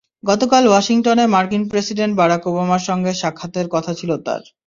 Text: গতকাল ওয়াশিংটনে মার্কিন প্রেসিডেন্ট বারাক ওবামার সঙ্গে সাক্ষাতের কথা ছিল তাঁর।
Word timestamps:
গতকাল 0.23 0.63
ওয়াশিংটনে 0.67 1.25
মার্কিন 1.27 1.63
প্রেসিডেন্ট 1.71 2.13
বারাক 2.19 2.41
ওবামার 2.49 2.81
সঙ্গে 2.89 3.11
সাক্ষাতের 3.21 3.67
কথা 3.75 3.91
ছিল 3.99 4.11
তাঁর। 4.25 4.41